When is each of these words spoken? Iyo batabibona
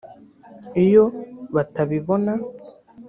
Iyo 0.83 1.05
batabibona 1.55 2.33